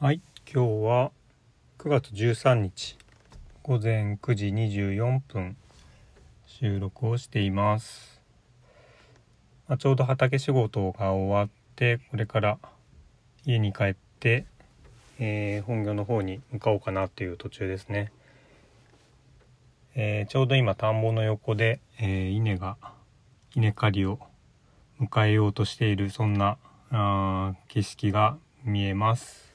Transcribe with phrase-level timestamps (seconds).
[0.00, 1.10] はい今日は
[1.78, 2.96] 9月13日
[3.64, 5.56] 午前9時24分
[6.46, 8.22] 収録をしています、
[9.66, 12.58] まあ、ちょうど畑仕事が終わってこれから
[13.44, 14.46] 家に帰って、
[15.18, 18.12] えー本業の方に向かおうかなという途中ですね、
[19.96, 22.76] えーちょうど今田んぼの横で、えー稲が
[23.56, 24.20] 稲刈りを
[25.00, 26.56] 迎えようとしているそんな
[26.92, 29.47] あ景色が見えます。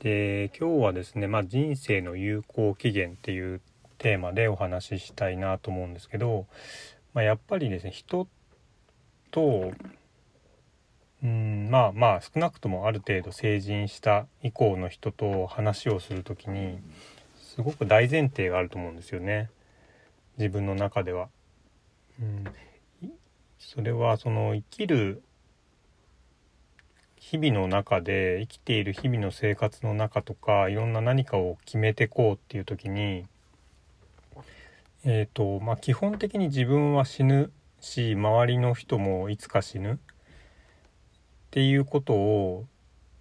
[0.00, 3.60] で今日はですね、まあ、人生の有効期限っていう
[3.98, 6.46] テーマでお話ししたいなと思うんですけど、
[7.14, 8.28] まあ、やっぱりですね人
[9.32, 9.72] と
[11.22, 16.78] うんまあまあ少なくともある程度成人した以降の人と話をする時に
[17.36, 19.50] すごく大前提があると思うんですよね
[20.36, 21.28] 自分の中では。
[22.20, 22.44] うん、
[23.58, 25.22] それはその生きる
[27.30, 33.26] 日々の中で生きている日々の生活の中とかいろんな何かを決めてこうっていう時に
[35.04, 39.96] えっ、とまあ基本的に自分は死ぬし周りの人もいつか死ぬっ
[41.50, 42.64] ていうことを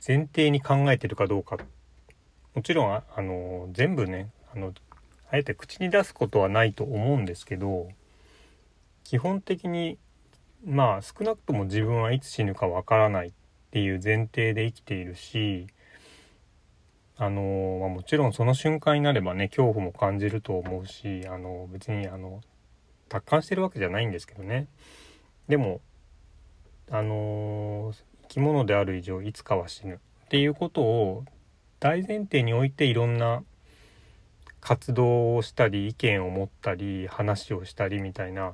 [0.08, 1.58] 前提に考えてるかどうか。
[2.56, 4.74] もちろんああの全部ねあの
[5.30, 7.90] あえて口に出すことはないと思うんですけど
[9.04, 9.98] 基本的に
[10.66, 13.34] まあ少なくとも自分はいつ死ぬかわからない。
[13.72, 15.68] ていう前提で生きているし
[17.18, 22.42] あの、まあ、もちろんその瞬間になればね恐怖も感じると思うしあの別にあの
[23.10, 24.68] 達観してるわけじゃないんですけどね。
[25.48, 25.82] でも
[26.92, 29.96] あの生き物である以上いつかは死ぬ。
[29.96, 31.24] っていうことを
[31.80, 33.44] 大前提においていろんな
[34.60, 38.54] 活動をしたり意見を持ったり話をしたりみたいな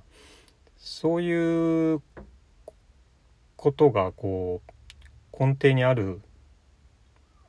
[0.78, 2.02] そういう
[3.56, 4.73] ことがこう
[5.38, 6.20] 根底にあるっ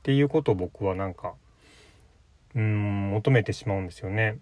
[0.03, 1.33] ていうことを僕はなんか
[2.55, 4.39] うん求めてしまうんですよね。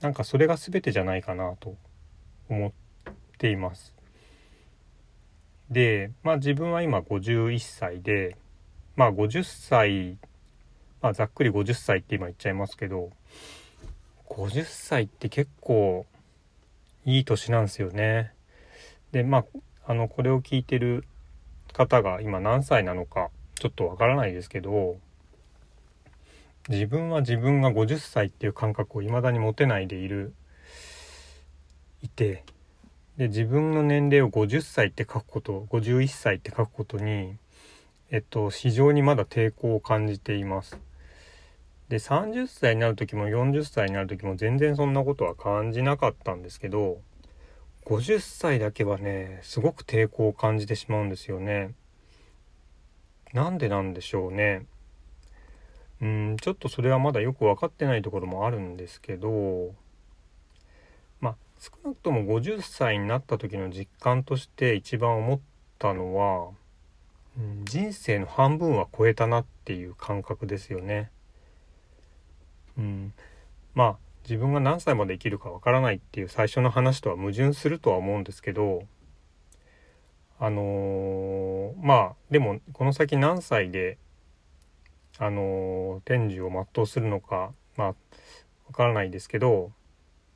[0.00, 1.76] なんかそれが全てじゃないかなと
[2.48, 2.72] 思っ
[3.38, 3.94] ています。
[5.70, 8.36] でまあ自分は今51歳で
[8.96, 10.16] まあ50歳
[11.00, 13.10] まあざっくり50歳って今言っちゃいますけど
[14.28, 16.06] 50歳って結構
[17.04, 18.32] いい年なんですよね。
[19.12, 19.44] でまあ
[19.86, 21.04] あのこれを聞いてる
[21.78, 24.98] 方が今何歳なのかちょっとわからないですけど
[26.68, 30.34] 自分は自分が50歳っていう感覚を未だに持てないでいる
[32.02, 32.42] いて
[33.16, 37.36] で自分の年齢を50歳って書くこと51歳って書くことに
[38.10, 40.78] えっと非常にまだ抵抗を感じています。
[41.88, 46.98] で30歳になる時も40歳になる時も全然そんなことは感じなかったんですけど
[47.88, 51.72] 50歳だけはねすごく抵抗を感じてしまうんですよね。
[53.32, 54.66] なんでなんでしょうね。
[56.02, 59.74] うんちょっとそれはまだよく分かってないところもあるんですけど
[61.20, 65.40] まあ少なくとも50歳になった時の実感として一番思っ
[65.78, 66.50] たのは、
[67.38, 71.10] うん人生の半分は超えたなっていう感覚ですよね。
[72.76, 73.12] うん、
[73.74, 73.96] まあ
[74.28, 78.82] 自分が何歳まで生きるかわからないっていう最初の話とは矛盾するとは思うんですけど
[80.38, 83.96] あのーまあでもこの先何歳で
[85.18, 87.94] あのー天寿を全うするのかまあわ
[88.74, 89.72] からないですけど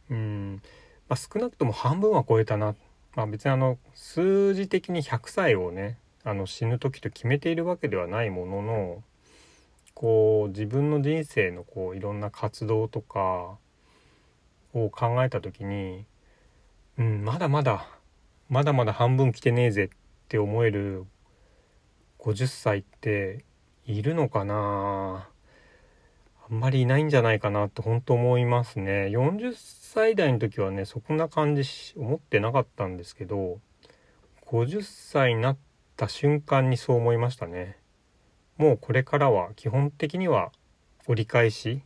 [0.08, 0.62] うん、
[1.10, 2.74] まあ、少なくとも半分は超えたな、
[3.14, 9.02] まあ、別にあの数字的に100歳をねあの死ぬ時と決めているわけではないものの
[9.92, 13.58] こう自分の人生のこういろんな活動とか
[14.72, 16.06] を考えた時に、
[16.98, 17.86] うん、まだまだ
[18.48, 19.88] まだまだ半分来てねえぜっ
[20.28, 21.06] て思える
[22.18, 23.44] 50歳って
[23.86, 25.28] いるのかな。
[26.50, 29.06] あんまりいないんじゃないかなって本当思いますね。
[29.06, 31.62] 40歳代の時はねそんな感じ
[31.96, 33.58] 思ってなかったんですけど
[34.46, 35.56] 50歳になっ
[35.96, 37.78] た瞬間にそう思いましたね。
[38.58, 40.52] もうこれからは基本的には
[41.06, 41.80] 折り返し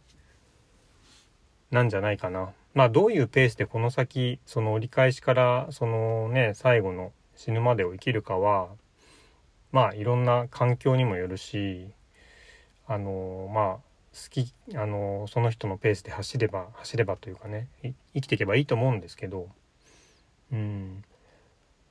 [1.70, 2.50] なんじゃないかな。
[2.76, 8.68] まあどういうペースでこの先その折り返しからそのね最後の死ぬまでを生きるかは
[9.72, 11.88] まあいろんな環境にもよるし
[12.86, 13.82] あのまあ好
[14.28, 17.68] きあのその人のペースで走れば走ればというかね
[18.12, 19.48] 生きていけばいいと思うんですけど
[20.52, 21.02] うん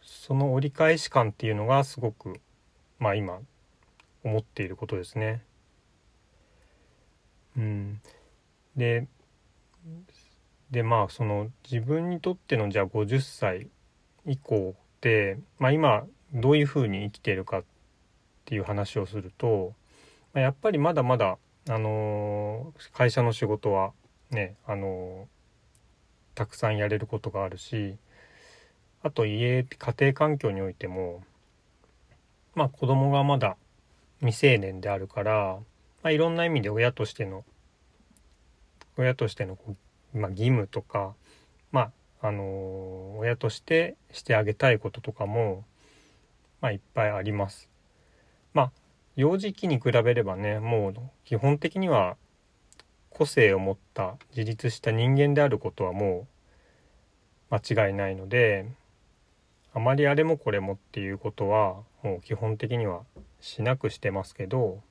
[0.03, 2.39] その折り返し感っていうのがすごく
[2.99, 3.39] まあ今
[4.23, 5.41] 思っていることですね。
[7.57, 8.01] うん、
[8.75, 9.07] で
[10.75, 13.69] でまあその自分にとってのじゃあ50歳
[14.25, 17.63] 以降って、まあ、今どういうふうに生きているかっ
[18.44, 19.74] ていう話をすると、
[20.33, 21.38] まあ、やっぱりまだまだ、
[21.69, 23.94] あのー、会社の仕事は
[24.31, 27.95] ね、あのー、たくさんやれることがあるし
[29.01, 31.24] あと家家庭環境においても
[32.54, 33.56] まあ子供がまだ
[34.19, 35.57] 未成年であるから、
[36.04, 37.45] まあ、いろんな意味で親としての
[38.98, 39.57] 親としての、
[40.15, 41.13] まあ、義務とか
[41.71, 41.91] ま
[42.21, 45.63] ああの、親としてしてあげたいこととかも、
[46.62, 47.69] まあ、いっぱいあります。
[48.53, 48.71] まあ
[49.15, 52.17] 幼児期に比べればねもう基本的には
[53.09, 56.27] 個性を持った自立した人間であることはも
[57.50, 58.65] う間違いないので
[59.73, 63.03] あまりあれもこれもっていうことはもう基本的には
[63.39, 64.81] しなくしてますけど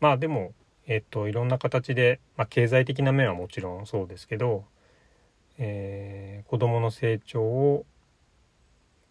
[0.00, 0.52] まあでも
[0.86, 4.64] えっといろんな形で、まあ、経済的な面はもちろんそうですけど、
[5.58, 7.86] えー、子どもの成長を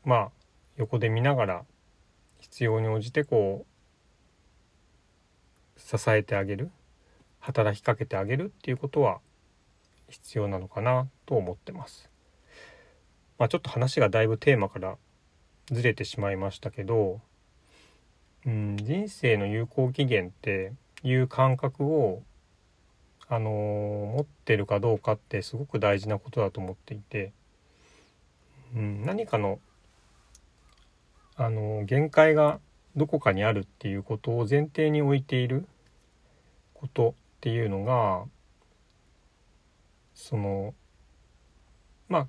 [0.03, 0.31] まあ
[0.77, 1.65] 横で見ながら
[2.39, 3.71] 必要に応じてこう
[5.79, 6.71] 支えてあげる
[7.39, 9.19] 働きかけてあげるっていうことは
[10.09, 12.09] 必要なのかなと思ってます。
[13.37, 14.97] まあ、ちょっと話がだいぶテーマから
[15.71, 17.21] ずれてしまいましたけど、
[18.45, 20.73] うん、人生の有効期限って
[21.03, 22.21] いう感覚を
[23.27, 27.31] あのー、持ってるかどうかってすごく大事なことだと思っていて、
[28.75, 29.59] うん、何かの
[31.37, 32.59] あの限界が
[32.97, 35.65] どこかにあるっていうことを前提に置いている
[36.73, 38.23] ことっていうのが
[40.13, 40.73] その
[42.09, 42.27] まあ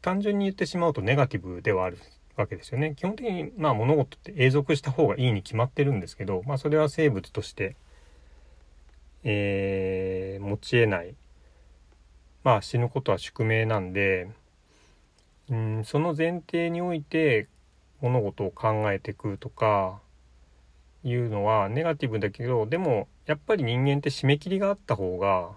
[0.00, 1.98] 単純に言ってしまうとネガティブではある
[2.36, 2.94] わけですよね。
[2.96, 7.76] 基本的にまあ物事って永続した方がいいに決まってるんですけど、まあ、それは生物として、
[9.24, 11.14] えー、持ちえない
[12.44, 14.28] まあ死ぬことは宿命なんで
[15.50, 17.48] うんその前提において
[18.00, 20.00] 物事を考えていくとか
[21.04, 25.50] いうのはネガティブだけどでもやっぱり人間って締め切りがあった方が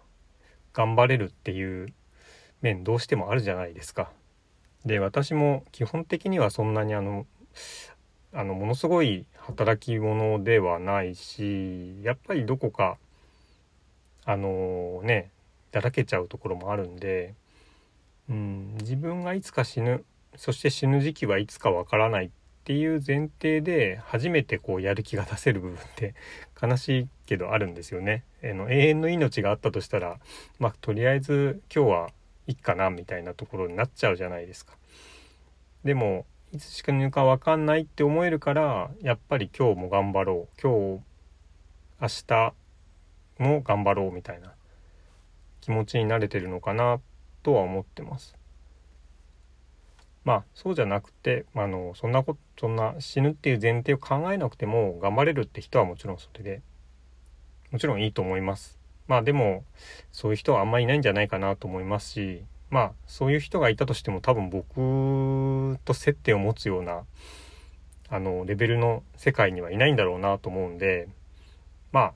[0.74, 1.88] 頑張れるっていう
[2.62, 4.12] 面どうしてもあるじゃないですか。
[4.86, 7.26] で私も基本的にはそんなにあの
[8.34, 12.98] あのものすごい働き者ではないしやっぱりどこか
[14.26, 15.30] あのね
[15.72, 17.34] だらけちゃうところもあるんで、
[18.30, 20.04] うん、自分がいつか死ぬ
[20.36, 22.30] そして死ぬ時期はいつかわからないっ
[22.66, 26.16] ていう前提で初めてこうやる気が出せる部分って
[26.62, 28.24] 悲しいけどあるんですよね。
[28.44, 30.20] あの永遠の命があったとしたら
[30.60, 32.10] まあとりあえず今日は
[32.48, 34.74] いいかなみたいなところになっちゃうじゃないですか。
[35.84, 41.04] でもいつ死ぬか分かんないって思えるからやっぱり今日も頑張ろう今日
[42.02, 42.54] 明日
[43.40, 44.54] も頑張ろうみたいな
[45.62, 47.00] 気持ちに慣れてるのかな
[47.44, 48.36] とは思ってます。
[50.24, 56.62] まあそうじゃなくて、まあのそんなことそんな死ぬっていう前提を考えなくても頑張れるって人はもちろんそれで
[57.72, 58.80] もちろんいいと思います。
[59.08, 59.64] まあでも
[60.12, 67.04] そういう人はあんまりいないんじゃないかなと思いますしまあそういう人がいたとしても多分僕と接点を持つような
[68.10, 71.08] あのレベルの世界にはいないんだろうなと思うんで
[71.92, 72.14] まあ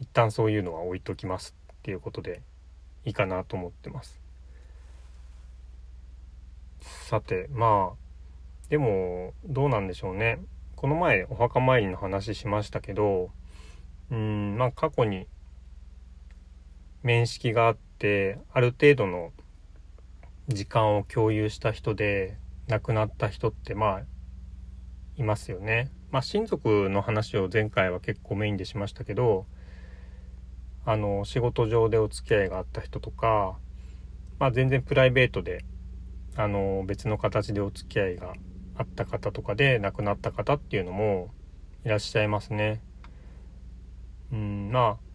[0.00, 2.42] 一旦そういうのは置いときますっていうことで
[3.04, 4.20] いいかなと思ってます。
[6.80, 7.96] さてまあ
[8.68, 10.40] でもどうなんでしょうね
[10.76, 13.30] この前お墓参りの話しましたけど
[14.10, 15.26] うんまあ過去に
[17.02, 19.32] 面識があってある程度の
[20.48, 22.36] 時間を共有した人で
[22.68, 24.02] 亡くなった人ってまあ
[25.16, 25.90] いますよね。
[26.10, 29.46] まあ親族の話を前回は結構メインでしましたけど
[30.84, 33.56] あの仕事上でお付き合いがあった人とか、
[34.38, 35.64] まあ、全然プライベートで
[36.36, 38.32] あの別の形でお付き合いが
[38.76, 41.30] あった方とかで亡くなった方っていうのも
[41.84, 42.80] いらっしゃいますね。
[44.32, 45.11] うんまあ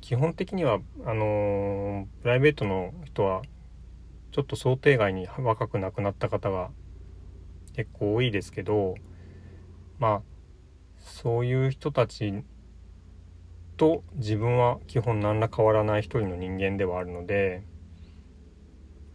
[0.00, 3.42] 基本的にはあのプライベートの人は
[4.32, 6.70] ちょっと想定外に若く亡くなった方が
[7.74, 8.94] 結構多いですけど
[9.98, 10.22] まあ
[10.98, 12.44] そういう人たち
[13.76, 17.64] と自分は基本何ら変わらない一人の人間ではあるので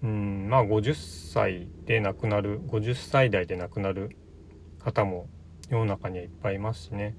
[0.01, 0.93] うんまあ50
[1.33, 4.15] 歳で亡くなる50歳代で亡くなる
[4.79, 5.27] 方も
[5.69, 7.15] 世の中にはいっぱいいますしね。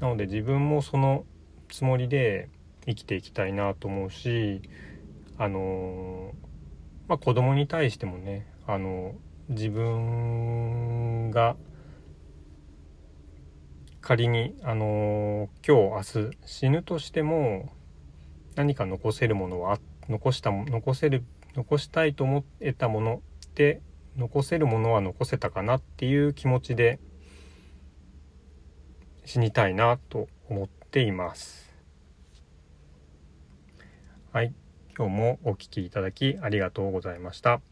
[0.00, 1.24] なので自分もその
[1.72, 2.50] つもりで
[2.86, 4.60] 生きていきたいなと思うし
[5.38, 6.32] あの
[7.08, 9.14] まあ子供に対してもねあの
[9.48, 11.56] 自分が
[14.02, 17.72] 仮にあの今日明日死ぬとしても
[18.54, 19.78] 何か残せるものは
[20.10, 21.24] 残した残せる
[21.54, 23.22] 残したいと思えたもの
[23.54, 23.80] で
[24.18, 27.00] 残せるものは残せたかなっていう気持ちで
[29.24, 31.72] 死にたいなと思ってています。
[34.30, 34.54] はい。
[34.96, 37.62] 今日もお聴きいただきありがとうございました。